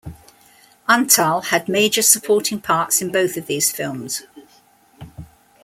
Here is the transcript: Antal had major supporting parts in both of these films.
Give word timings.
Antal 0.89 1.43
had 1.49 1.69
major 1.69 2.01
supporting 2.01 2.59
parts 2.59 3.03
in 3.03 3.11
both 3.11 3.37
of 3.37 3.45
these 3.45 3.71
films. 3.71 4.23